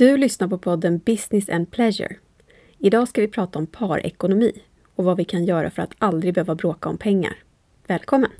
[0.00, 2.16] Du lyssnar på podden Business and Pleasure.
[2.78, 4.52] Idag ska vi prata om parekonomi
[4.94, 7.36] och vad vi kan göra för att aldrig behöva bråka om pengar.
[7.86, 8.30] Välkommen!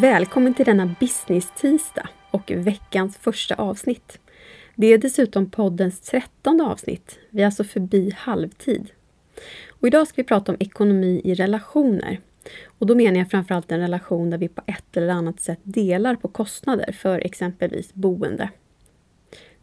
[0.00, 4.18] Välkommen till denna business-tisdag och veckans första avsnitt.
[4.74, 7.18] Det är dessutom poddens trettonde avsnitt.
[7.30, 8.90] Vi är alltså förbi halvtid.
[9.68, 12.20] Och idag ska vi prata om ekonomi i relationer.
[12.78, 16.14] Och då menar jag framförallt en relation där vi på ett eller annat sätt delar
[16.14, 18.50] på kostnader för exempelvis boende.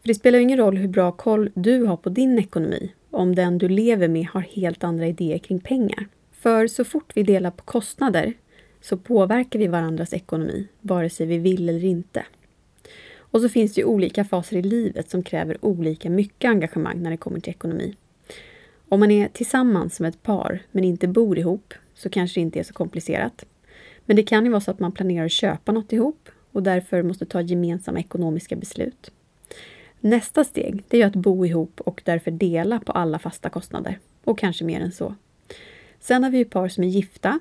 [0.01, 3.57] För det spelar ingen roll hur bra koll du har på din ekonomi om den
[3.57, 6.07] du lever med har helt andra idéer kring pengar.
[6.31, 8.33] För så fort vi delar på kostnader
[8.83, 12.25] så påverkar vi varandras ekonomi, vare sig vi vill eller inte.
[13.15, 17.11] Och så finns det ju olika faser i livet som kräver olika mycket engagemang när
[17.11, 17.95] det kommer till ekonomi.
[18.89, 22.59] Om man är tillsammans som ett par men inte bor ihop så kanske det inte
[22.59, 23.45] är så komplicerat.
[24.05, 27.03] Men det kan ju vara så att man planerar att köpa något ihop och därför
[27.03, 29.11] måste ta gemensamma ekonomiska beslut.
[29.99, 33.99] Nästa steg det är att bo ihop och därför dela på alla fasta kostnader.
[34.23, 35.15] Och kanske mer än så.
[35.99, 37.39] Sen har vi ju par som är gifta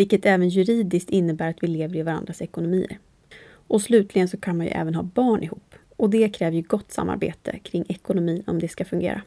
[0.00, 2.98] vilket även juridiskt innebär att vi lever i varandras ekonomier.
[3.68, 5.74] Och slutligen så kan man ju även ha barn ihop.
[5.96, 9.22] Och det kräver ju gott samarbete kring ekonomin om det ska fungera.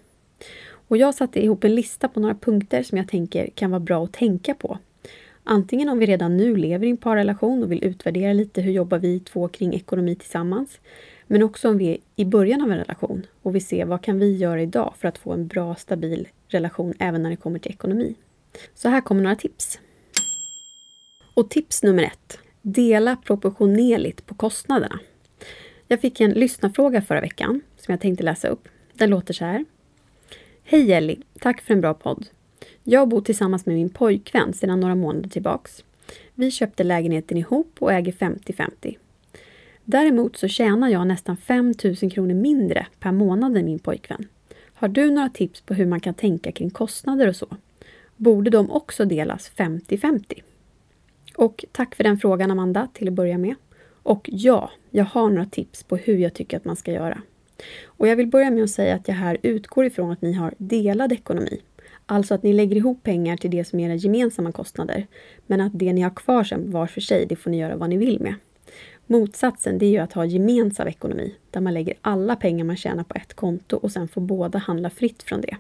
[0.88, 4.04] Och jag satte ihop en lista på några punkter som jag tänker kan vara bra
[4.04, 4.78] att tänka på.
[5.44, 8.98] Antingen om vi redan nu lever i en parrelation och vill utvärdera lite hur jobbar
[8.98, 10.80] vi två kring ekonomi tillsammans.
[11.28, 14.20] Men också om vi är i början av en relation och vill se vad kan
[14.20, 17.72] vi göra idag för att få en bra, stabil relation även när det kommer till
[17.72, 18.16] ekonomi.
[18.76, 19.80] Så här kommer några tips.
[21.34, 22.39] Och tips nummer ett.
[22.62, 25.00] Dela proportionerligt på kostnaderna.
[25.88, 28.67] Jag fick en lyssnarfråga förra veckan som jag tänkte läsa upp.
[28.94, 29.66] Den låter så här.
[30.64, 31.21] Hej Ellie!
[31.39, 32.26] Tack för en bra podd.
[32.83, 35.83] Jag bor tillsammans med min pojkvän sedan några månader tillbaks.
[36.33, 38.98] Vi köpte lägenheten ihop och äger 50-50.
[39.83, 44.27] Däremot så tjänar jag nästan 5 000 kronor mindre per månad än min pojkvän.
[44.73, 47.48] Har du några tips på hur man kan tänka kring kostnader och så?
[48.17, 50.42] Borde de också delas 50-50?
[51.36, 53.55] Och tack för den frågan Amanda, till att börja med.
[54.04, 57.21] Och ja, jag har några tips på hur jag tycker att man ska göra.
[57.86, 60.54] Och jag vill börja med att säga att jag här utgår ifrån att ni har
[60.58, 61.61] delad ekonomi.
[62.05, 65.08] Alltså att ni lägger ihop pengar till det som är era gemensamma kostnader.
[65.48, 67.89] Men att det ni har kvar sen var för sig, det får ni göra vad
[67.89, 68.36] ni vill med.
[69.08, 73.04] Motsatsen det är ju att ha gemensam ekonomi, där man lägger alla pengar man tjänar
[73.04, 75.58] på ett konto och sen får båda handla fritt från det.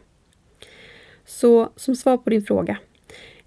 [1.25, 2.77] Så som svar på din fråga,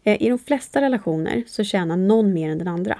[0.06, 2.98] Eh, I de flesta relationer så tjänar någon mer än den andra.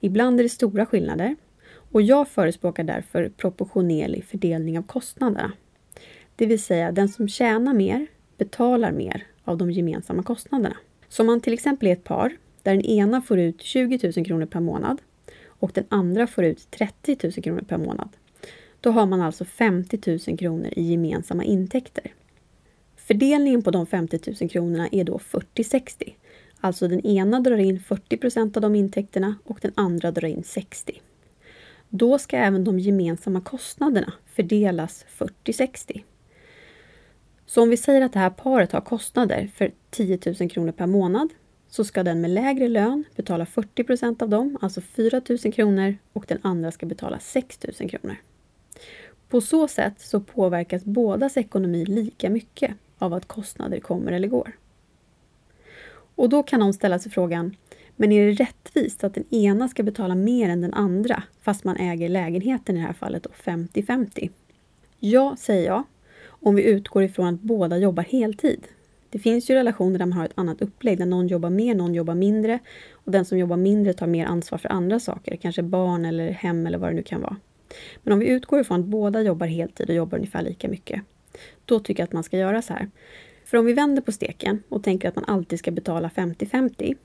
[0.00, 1.36] Ibland är det stora skillnader
[1.68, 5.52] och jag förespråkar därför proportionerlig fördelning av kostnaderna.
[6.36, 8.06] Det vill säga, den som tjänar mer
[8.36, 10.76] betalar mer av de gemensamma kostnaderna.
[11.08, 14.26] Så om man till exempel är ett par där den ena får ut 20 000
[14.26, 15.02] kronor per månad
[15.46, 18.08] och den andra får ut 30 000 kronor per månad.
[18.80, 22.12] Då har man alltså 50 000 kronor i gemensamma intäkter.
[22.96, 26.12] Fördelningen på de 50 000 kronorna är då 40-60.
[26.64, 31.00] Alltså den ena drar in 40% av de intäkterna och den andra drar in 60.
[31.88, 35.04] Då ska även de gemensamma kostnaderna fördelas
[35.44, 36.02] 40-60.
[37.46, 40.86] Så om vi säger att det här paret har kostnader för 10 000 kronor per
[40.86, 41.28] månad
[41.68, 46.24] så ska den med lägre lön betala 40% av dem, alltså 4 000 kronor och
[46.28, 48.16] den andra ska betala 6 000 kronor.
[49.28, 54.52] På så sätt så påverkas bådas ekonomi lika mycket av att kostnader kommer eller går.
[56.14, 57.56] Och då kan någon ställa sig frågan,
[57.96, 61.76] men är det rättvist att den ena ska betala mer än den andra, fast man
[61.76, 64.30] äger lägenheten i det här fallet 50-50?
[65.00, 65.82] Ja, säger jag,
[66.24, 68.66] om vi utgår ifrån att båda jobbar heltid.
[69.10, 71.94] Det finns ju relationer där man har ett annat upplägg, där någon jobbar mer, någon
[71.94, 72.58] jobbar mindre
[72.92, 76.66] och den som jobbar mindre tar mer ansvar för andra saker, kanske barn eller hem
[76.66, 77.36] eller vad det nu kan vara.
[78.02, 81.02] Men om vi utgår ifrån att båda jobbar heltid och jobbar ungefär lika mycket,
[81.64, 82.90] då tycker jag att man ska göra så här.
[83.52, 86.96] För om vi vänder på steken och tänker att man alltid ska betala 50-50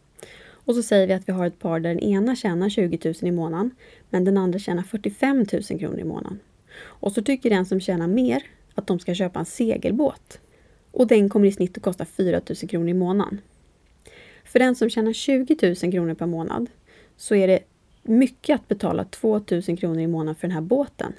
[0.50, 3.16] och så säger vi att vi har ett par där den ena tjänar 20 000
[3.22, 3.72] i månaden
[4.10, 5.46] men den andra tjänar 45 000
[5.80, 6.40] kronor i månaden.
[6.80, 8.44] Och så tycker den som tjänar mer
[8.76, 10.40] att de ska köpa en segelbåt.
[10.92, 13.42] Och den kommer i snitt att kosta 4 000 kronor i månaden.
[14.44, 16.70] För den som tjänar 20 000 kronor per månad
[17.18, 17.60] så är det
[18.04, 21.14] mycket att betala 2 000 kronor i månaden för den här båten.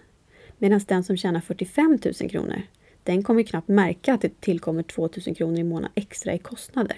[0.58, 2.62] Medan den som tjänar 45 000 kronor
[3.08, 6.96] den kommer knappt märka att det tillkommer 2000 kronor i månaden extra i kostnader.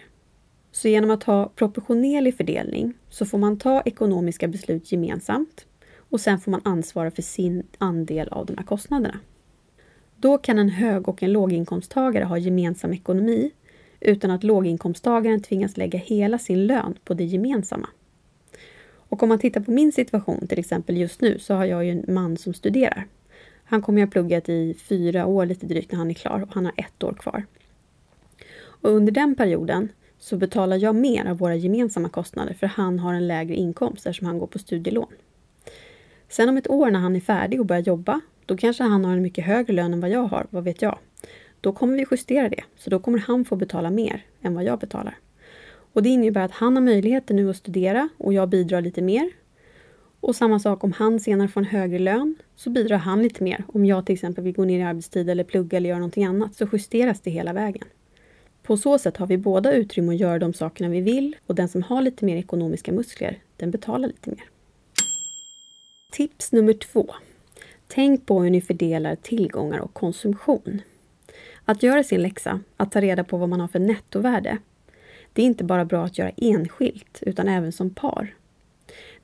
[0.72, 5.66] Så genom att ha proportionerlig fördelning så får man ta ekonomiska beslut gemensamt
[5.96, 9.18] och sen får man ansvara för sin andel av de här kostnaderna.
[10.16, 13.50] Då kan en hög och en låginkomsttagare ha gemensam ekonomi
[14.00, 17.88] utan att låginkomsttagaren tvingas lägga hela sin lön på det gemensamma.
[18.92, 21.90] Och om man tittar på min situation, till exempel just nu, så har jag ju
[21.90, 23.06] en man som studerar.
[23.70, 26.54] Han kommer att ha pluggat i fyra år lite drygt när han är klar och
[26.54, 27.44] han har ett år kvar.
[28.58, 29.88] Och under den perioden
[30.18, 34.26] så betalar jag mer av våra gemensamma kostnader för han har en lägre inkomst eftersom
[34.26, 35.12] han går på studielån.
[36.28, 39.12] Sen om ett år när han är färdig och börjar jobba, då kanske han har
[39.12, 40.98] en mycket högre lön än vad jag har, vad vet jag.
[41.60, 44.78] Då kommer vi justera det, så då kommer han få betala mer än vad jag
[44.78, 45.18] betalar.
[45.92, 49.30] Och det innebär att han har möjligheter nu att studera och jag bidrar lite mer.
[50.20, 53.64] Och samma sak om han senare får en högre lön så bidrar han lite mer.
[53.66, 56.54] Om jag till exempel vill gå ner i arbetstid eller plugga eller göra någonting annat
[56.54, 57.84] så justeras det hela vägen.
[58.62, 61.68] På så sätt har vi båda utrymme att göra de sakerna vi vill och den
[61.68, 64.44] som har lite mer ekonomiska muskler, den betalar lite mer.
[66.12, 67.06] Tips nummer två.
[67.88, 70.82] Tänk på hur ni fördelar tillgångar och konsumtion.
[71.64, 74.58] Att göra sin läxa, att ta reda på vad man har för nettovärde,
[75.32, 78.34] det är inte bara bra att göra enskilt, utan även som par.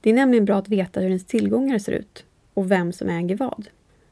[0.00, 3.36] Det är nämligen bra att veta hur ens tillgångar ser ut och vem som äger
[3.36, 3.68] vad.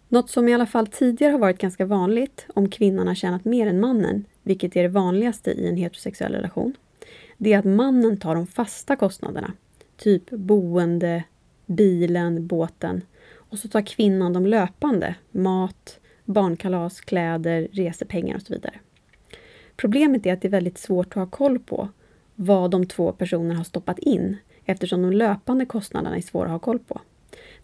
[0.08, 3.66] Något som i alla fall tidigare har varit ganska vanligt om kvinnan har tjänat mer
[3.66, 6.75] än mannen, vilket är det vanligaste i en heterosexuell relation,
[7.38, 9.52] det är att mannen tar de fasta kostnaderna.
[9.96, 11.25] Typ boende,
[11.66, 13.02] bilen, båten.
[13.34, 18.75] Och så tar kvinnan de löpande, mat, barnkalas, kläder, resepengar och så vidare.
[19.76, 21.88] Problemet är att det är väldigt svårt att ha koll på
[22.34, 26.58] vad de två personerna har stoppat in eftersom de löpande kostnaderna är svåra att ha
[26.58, 27.00] koll på.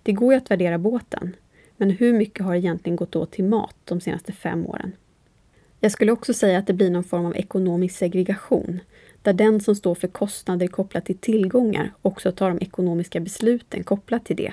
[0.03, 1.37] Det går ju att värdera båten,
[1.77, 4.93] men hur mycket har egentligen gått åt till mat de senaste fem åren?
[5.81, 8.81] Jag skulle också säga att det blir någon form av ekonomisk segregation,
[9.23, 14.25] där den som står för kostnader kopplat till tillgångar också tar de ekonomiska besluten kopplat
[14.25, 14.53] till det.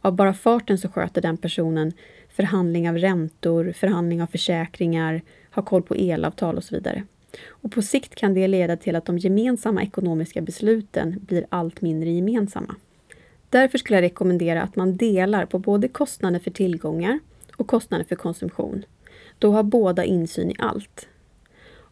[0.00, 1.92] Av bara farten så sköter den personen
[2.28, 7.04] förhandling av räntor, förhandling av försäkringar, har koll på elavtal och så vidare.
[7.48, 12.10] Och på sikt kan det leda till att de gemensamma ekonomiska besluten blir allt mindre
[12.10, 12.74] gemensamma.
[13.50, 17.18] Därför skulle jag rekommendera att man delar på både kostnader för tillgångar
[17.56, 18.84] och kostnader för konsumtion.
[19.38, 21.08] Då har båda insyn i allt.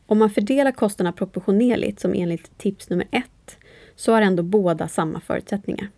[0.06, 3.56] Om man fördelar kostnaderna proportionerligt, som enligt tips nummer ett,
[3.96, 5.88] så har ändå båda samma förutsättningar.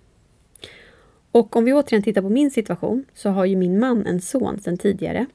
[1.30, 4.60] Och om vi återigen tittar på min situation så har ju min man en son
[4.60, 5.26] sedan tidigare.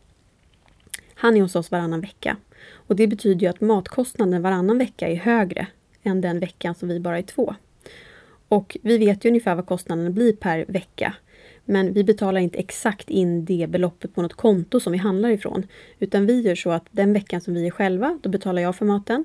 [1.21, 2.37] Han är hos oss varannan vecka.
[2.73, 5.67] Och det betyder ju att matkostnaden varannan vecka är högre
[6.03, 7.55] än den veckan som vi bara är två.
[8.47, 11.13] Och vi vet ju ungefär vad kostnaden blir per vecka.
[11.65, 15.67] Men vi betalar inte exakt in det beloppet på något konto som vi handlar ifrån.
[15.99, 18.85] Utan vi gör så att den veckan som vi är själva, då betalar jag för
[18.85, 19.23] maten.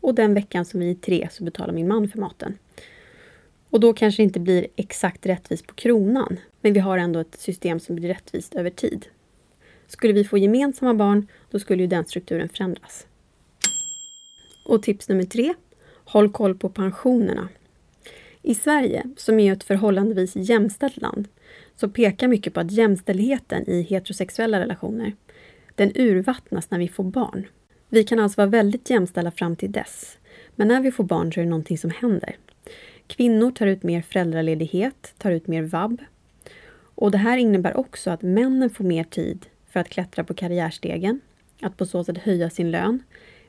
[0.00, 2.58] Och den veckan som vi är tre så betalar min man för maten.
[3.70, 6.36] Och då kanske det inte blir exakt rättvist på kronan.
[6.60, 9.06] Men vi har ändå ett system som blir rättvist över tid.
[9.92, 13.06] Skulle vi få gemensamma barn, då skulle ju den strukturen förändras.
[14.66, 15.54] Och tips nummer tre.
[16.04, 17.48] Håll koll på pensionerna.
[18.42, 21.28] I Sverige, som är ett förhållandevis jämställt land,
[21.76, 25.12] så pekar mycket på att jämställdheten i heterosexuella relationer,
[25.74, 27.46] den urvattnas när vi får barn.
[27.88, 30.18] Vi kan alltså vara väldigt jämställda fram till dess.
[30.56, 32.36] Men när vi får barn så är det någonting som händer.
[33.06, 36.02] Kvinnor tar ut mer föräldraledighet, tar ut mer vab.
[36.94, 41.20] Och det här innebär också att männen får mer tid för att klättra på karriärstegen,
[41.60, 43.02] att på så sätt höja sin lön,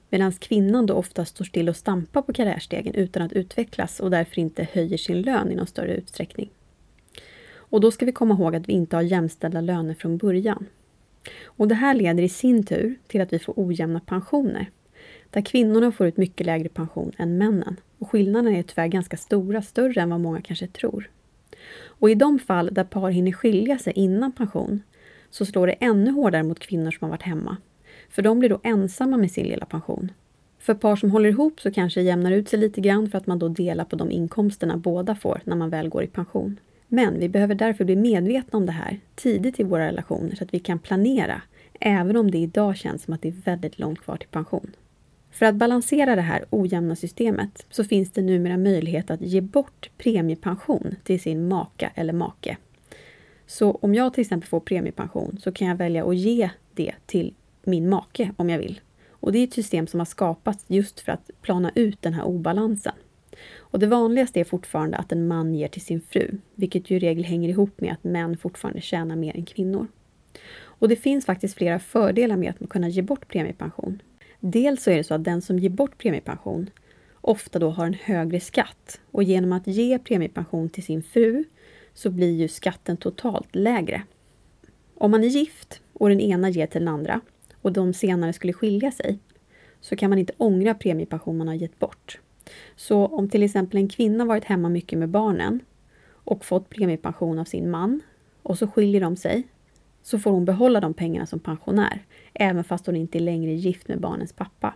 [0.09, 4.39] medan kvinnan då ofta står still och stampar på karriärstegen utan att utvecklas och därför
[4.39, 6.49] inte höjer sin lön i någon större utsträckning.
[7.55, 10.65] Och då ska vi komma ihåg att vi inte har jämställda löner från början.
[11.43, 14.69] Och det här leder i sin tur till att vi får ojämna pensioner,
[15.29, 17.79] där kvinnorna får ut mycket lägre pension än männen.
[17.99, 21.09] Och skillnaderna är tyvärr ganska stora, större än vad många kanske tror.
[21.83, 24.81] Och i de fall där par hinner skilja sig innan pension
[25.33, 27.57] så slår det ännu hårdare mot kvinnor som har varit hemma.
[28.09, 30.11] För de blir då ensamma med sin lilla pension.
[30.59, 33.27] För par som håller ihop så kanske det jämnar ut sig lite grann för att
[33.27, 36.59] man då delar på de inkomsterna båda får när man väl går i pension.
[36.87, 40.53] Men vi behöver därför bli medvetna om det här tidigt i våra relationer så att
[40.53, 41.41] vi kan planera,
[41.79, 44.71] även om det idag känns som att det är väldigt långt kvar till pension.
[45.31, 49.89] För att balansera det här ojämna systemet så finns det numera möjlighet att ge bort
[49.97, 52.57] premiepension till sin maka eller make.
[53.45, 57.33] Så om jag till exempel får premiepension så kan jag välja att ge det till
[57.63, 58.81] min make om jag vill.
[59.09, 62.23] Och det är ett system som har skapats just för att plana ut den här
[62.23, 62.93] obalansen.
[63.57, 66.99] Och det vanligaste är fortfarande att en man ger till sin fru, vilket ju i
[66.99, 69.87] regel hänger ihop med att män fortfarande tjänar mer än kvinnor.
[70.55, 74.01] Och det finns faktiskt flera fördelar med att kunna ge bort premiepension.
[74.39, 76.69] Dels så är det så att den som ger bort premiepension
[77.21, 81.43] ofta då har en högre skatt och genom att ge premiepension till sin fru
[81.93, 84.03] så blir ju skatten totalt lägre.
[84.95, 87.21] Om man är gift och den ena ger till den andra
[87.61, 89.19] och de senare skulle skilja sig
[89.81, 92.19] så kan man inte ångra premiepension man har gett bort.
[92.75, 95.59] Så om till exempel en kvinna varit hemma mycket med barnen
[96.09, 98.01] och fått premiepension av sin man
[98.43, 99.47] och så skiljer de sig
[100.01, 103.87] så får hon behålla de pengarna som pensionär även fast hon inte är längre gift
[103.87, 104.75] med barnens pappa.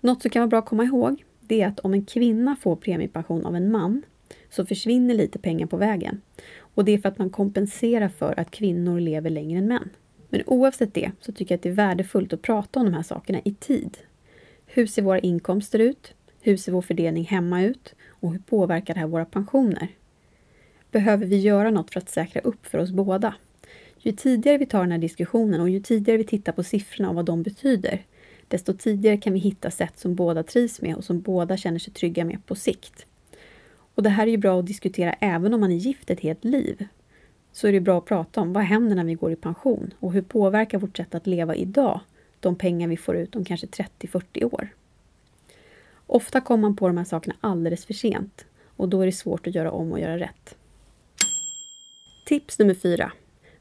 [0.00, 2.76] Något som kan vara bra att komma ihåg det är att om en kvinna får
[2.76, 4.02] premiepension av en man
[4.50, 6.20] så försvinner lite pengar på vägen.
[6.58, 9.90] Och det är för att man kompenserar för att kvinnor lever längre än män.
[10.28, 13.02] Men oavsett det så tycker jag att det är värdefullt att prata om de här
[13.02, 13.98] sakerna i tid.
[14.66, 16.14] Hur ser våra inkomster ut?
[16.40, 17.94] Hur ser vår fördelning hemma ut?
[18.08, 19.88] Och hur påverkar det här våra pensioner?
[20.90, 23.34] Behöver vi göra något för att säkra upp för oss båda?
[23.98, 27.14] Ju tidigare vi tar den här diskussionen och ju tidigare vi tittar på siffrorna och
[27.14, 28.02] vad de betyder,
[28.48, 31.92] desto tidigare kan vi hitta sätt som båda trivs med och som båda känner sig
[31.92, 33.06] trygga med på sikt.
[33.94, 36.44] Och det här är ju bra att diskutera även om man är gift ett helt
[36.44, 36.86] liv.
[37.52, 40.12] Så är det bra att prata om vad händer när vi går i pension och
[40.12, 42.00] hur påverkar vårt sätt att leva idag
[42.40, 44.68] de pengar vi får ut om kanske 30-40 år.
[46.06, 48.46] Ofta kommer man på de här sakerna alldeles för sent
[48.76, 50.56] och då är det svårt att göra om och göra rätt.
[52.26, 53.12] Tips nummer fyra.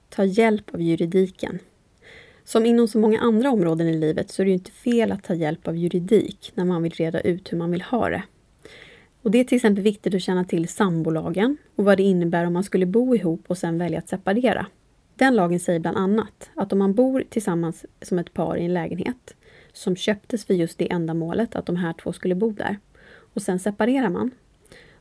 [0.10, 1.60] Ta hjälp av juridiken.
[2.44, 5.24] Som inom så många andra områden i livet så är det ju inte fel att
[5.24, 8.24] ta hjälp av juridik när man vill reda ut hur man vill ha det.
[9.22, 12.54] Och Det är till exempel viktigt att känna till sambolagen och vad det innebär om
[12.54, 14.66] man skulle bo ihop och sen välja att separera.
[15.16, 18.74] Den lagen säger bland annat att om man bor tillsammans som ett par i en
[18.74, 19.36] lägenhet
[19.74, 22.80] som köptes för just det ändamålet att de här två skulle bo där
[23.34, 24.32] och sen separerar man,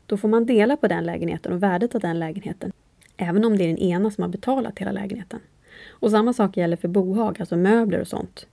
[0.05, 2.71] då får man dela på den lägenheten och värdet av den lägenheten,
[3.17, 5.39] även om det är den ena som har betalat hela lägenheten.
[5.89, 8.47] Och samma sak gäller för bohag, alltså möbler och sånt.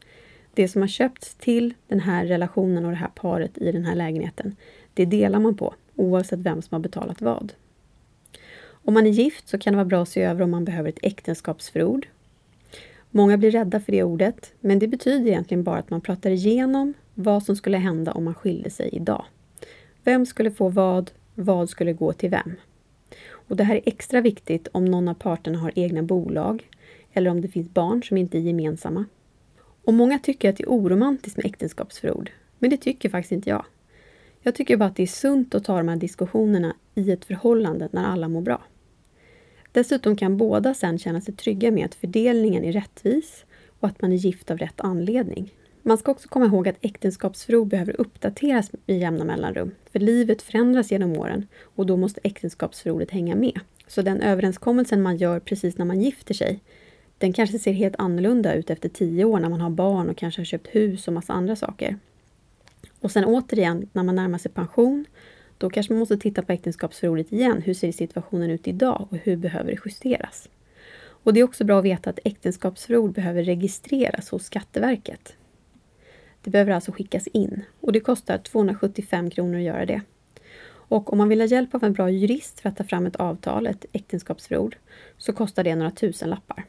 [0.58, 3.94] Det som har köpts till den här relationen och det här paret i den här
[3.94, 4.56] lägenheten,
[4.94, 7.52] det delar man på oavsett vem som har betalat vad.
[8.66, 10.88] Om man är gift så kan det vara bra att se över om man behöver
[10.88, 12.06] ett äktenskapsförord.
[13.10, 16.94] Många blir rädda för det ordet, men det betyder egentligen bara att man pratar igenom
[17.14, 19.24] vad som skulle hända om man skilde sig idag.
[20.04, 21.10] Vem skulle få vad?
[21.34, 22.52] Vad skulle gå till vem?
[23.30, 26.68] Och Det här är extra viktigt om någon av parterna har egna bolag
[27.12, 29.04] eller om det finns barn som inte är gemensamma.
[29.88, 33.64] Och Många tycker att det är oromantiskt med äktenskapsförord, men det tycker faktiskt inte jag.
[34.40, 37.88] Jag tycker bara att det är sunt att ta de här diskussionerna i ett förhållande
[37.92, 38.62] när alla mår bra.
[39.72, 43.44] Dessutom kan båda sen känna sig trygga med att fördelningen är rättvis
[43.80, 45.54] och att man är gift av rätt anledning.
[45.82, 50.92] Man ska också komma ihåg att äktenskapsförord behöver uppdateras med jämna mellanrum, för livet förändras
[50.92, 53.60] genom åren och då måste äktenskapsförordet hänga med.
[53.86, 56.60] Så den överenskommelsen man gör precis när man gifter sig,
[57.18, 60.40] den kanske ser helt annorlunda ut efter tio år när man har barn och kanske
[60.40, 61.96] har köpt hus och massa andra saker.
[63.00, 65.04] Och sen återigen, när man närmar sig pension,
[65.58, 67.62] då kanske man måste titta på äktenskapsförordet igen.
[67.62, 70.48] Hur ser situationen ut idag och hur behöver det justeras?
[71.00, 75.36] Och det är också bra att veta att äktenskapsförord behöver registreras hos Skatteverket.
[76.42, 80.00] Det behöver alltså skickas in och det kostar 275 kronor att göra det.
[80.88, 83.16] Och om man vill ha hjälp av en bra jurist för att ta fram ett
[83.16, 84.76] avtal, ett äktenskapsförord,
[85.18, 86.64] så kostar det några tusen lappar.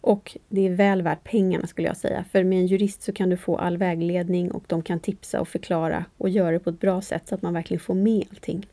[0.00, 2.24] Och det är väl värt pengarna skulle jag säga.
[2.32, 5.48] För med en jurist så kan du få all vägledning och de kan tipsa och
[5.48, 8.66] förklara och göra det på ett bra sätt så att man verkligen får med allting.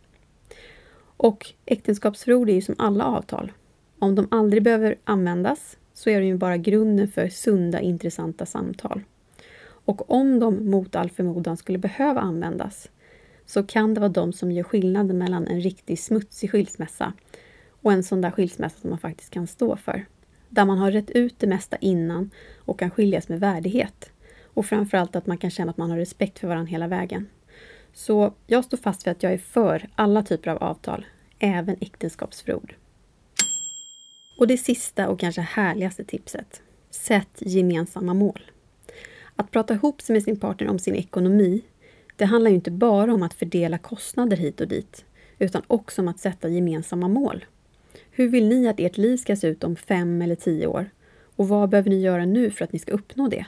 [1.18, 3.52] Och äktenskapsförord är ju som alla avtal.
[4.00, 9.02] Om de aldrig behöver användas så är de ju bara grunden för sunda, intressanta samtal.
[9.62, 12.90] Och om de mot all förmodan skulle behöva användas
[13.46, 17.14] så kan det vara de som gör skillnaden mellan en riktigt smutsig skilsmässa
[17.82, 20.06] och en sån där skilsmässa som man faktiskt kan stå för
[20.50, 24.12] där man har rätt ut det mesta innan och kan skiljas med värdighet.
[24.44, 27.28] Och framförallt att man kan känna att man har respekt för varandra hela vägen.
[27.94, 31.06] Så jag står fast vid att jag är för alla typer av avtal,
[31.40, 32.76] även äktenskapsförord.
[34.40, 36.62] Och det sista och kanske härligaste tipset.
[36.90, 38.42] Sätt gemensamma mål.
[39.36, 41.62] Att prata ihop sig med sin partner om sin ekonomi,
[42.16, 45.06] det handlar ju inte bara om att fördela kostnader hit och dit,
[45.40, 47.46] utan också om att sätta gemensamma mål.
[48.18, 50.90] Hur vill ni att ert liv ska se ut om fem eller tio år?
[51.36, 53.46] Och vad behöver ni göra nu för att ni ska uppnå det?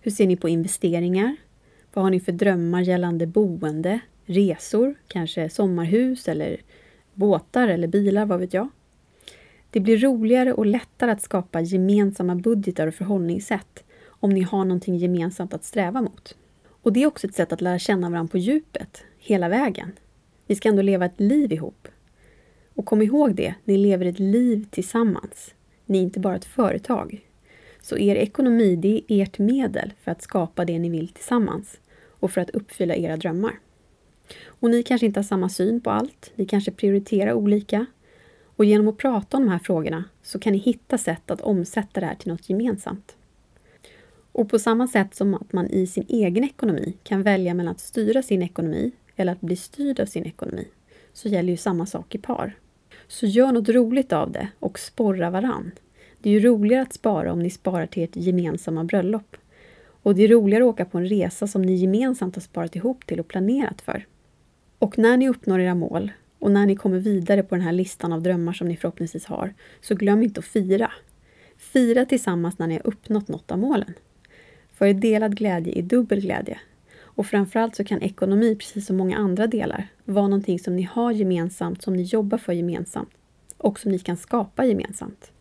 [0.00, 1.36] Hur ser ni på investeringar?
[1.92, 6.60] Vad har ni för drömmar gällande boende, resor, kanske sommarhus eller
[7.14, 8.68] båtar eller bilar, vad vet jag?
[9.70, 14.96] Det blir roligare och lättare att skapa gemensamma budgetar och förhållningssätt om ni har någonting
[14.96, 16.36] gemensamt att sträva mot.
[16.68, 19.92] Och det är också ett sätt att lära känna varandra på djupet, hela vägen.
[20.46, 21.88] Ni ska ändå leva ett liv ihop.
[22.74, 25.54] Och kom ihåg det, ni lever ett liv tillsammans.
[25.86, 27.20] Ni är inte bara ett företag.
[27.82, 31.80] Så er ekonomi, det är ert medel för att skapa det ni vill tillsammans
[32.20, 33.58] och för att uppfylla era drömmar.
[34.46, 37.86] Och ni kanske inte har samma syn på allt, ni kanske prioriterar olika.
[38.56, 42.00] Och genom att prata om de här frågorna så kan ni hitta sätt att omsätta
[42.00, 43.16] det här till något gemensamt.
[44.32, 47.80] Och på samma sätt som att man i sin egen ekonomi kan välja mellan att
[47.80, 50.68] styra sin ekonomi eller att bli styrd av sin ekonomi,
[51.12, 52.56] så gäller ju samma sak i par.
[53.08, 55.70] Så gör något roligt av det och sporra varann.
[56.18, 59.36] Det är ju roligare att spara om ni sparar till ert gemensamma bröllop.
[60.02, 63.06] Och det är roligare att åka på en resa som ni gemensamt har sparat ihop
[63.06, 64.06] till och planerat för.
[64.78, 68.12] Och när ni uppnår era mål och när ni kommer vidare på den här listan
[68.12, 70.92] av drömmar som ni förhoppningsvis har, så glöm inte att fira.
[71.56, 73.94] Fira tillsammans när ni har uppnått något av målen.
[74.72, 76.58] För delad glädje är dubbel glädje.
[77.14, 81.12] Och framförallt så kan ekonomi, precis som många andra delar, vara någonting som ni har
[81.12, 83.10] gemensamt, som ni jobbar för gemensamt
[83.58, 85.32] och som ni kan skapa gemensamt.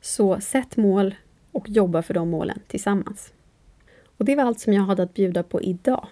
[0.00, 1.14] Så sätt mål
[1.52, 3.32] och jobba för de målen tillsammans.
[4.18, 6.06] Och det var allt som jag hade att bjuda på idag.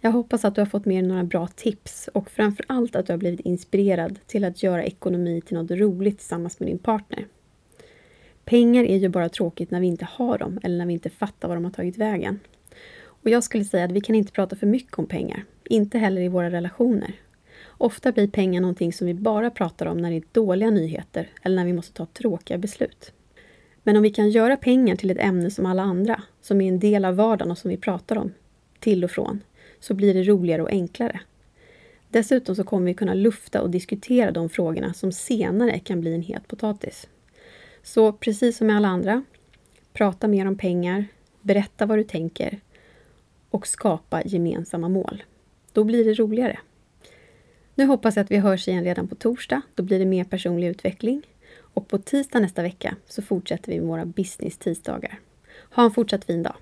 [0.00, 3.06] Jag hoppas att du har fått med dig några bra tips och framför allt att
[3.06, 7.26] du har blivit inspirerad till att göra ekonomi till något roligt tillsammans med din partner.
[8.44, 11.48] Pengar är ju bara tråkigt när vi inte har dem eller när vi inte fattar
[11.48, 12.40] var de har tagit vägen.
[13.22, 16.20] Och jag skulle säga att vi kan inte prata för mycket om pengar, inte heller
[16.20, 17.14] i våra relationer.
[17.66, 21.56] Ofta blir pengar någonting som vi bara pratar om när det är dåliga nyheter eller
[21.56, 23.12] när vi måste ta tråkiga beslut.
[23.82, 26.78] Men om vi kan göra pengar till ett ämne som alla andra, som är en
[26.78, 28.32] del av vardagen och som vi pratar om,
[28.78, 29.40] till och från,
[29.80, 31.20] så blir det roligare och enklare.
[32.08, 36.22] Dessutom så kommer vi kunna lufta och diskutera de frågorna som senare kan bli en
[36.22, 37.08] het potatis.
[37.82, 39.24] Så precis som med alla andra,
[39.92, 41.04] prata mer om pengar,
[41.40, 42.60] berätta vad du tänker
[43.50, 45.22] och skapa gemensamma mål.
[45.72, 46.58] Då blir det roligare.
[47.74, 49.62] Nu hoppas jag att vi hörs igen redan på torsdag.
[49.74, 51.22] Då blir det mer personlig utveckling.
[51.56, 55.20] Och på tisdag nästa vecka så fortsätter vi med våra business tisdagar.
[55.74, 56.54] Ha en fortsatt fin dag!